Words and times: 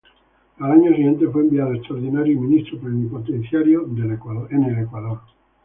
Al 0.57 0.71
año 0.71 0.89
siguiente 0.95 1.27
fue 1.27 1.43
enviado 1.43 1.75
extraordinario 1.75 2.33
y 2.33 2.39
ministro 2.39 2.79
plenipotenciario 2.79 3.85
en 3.85 4.11
Ecuador. 4.13 4.49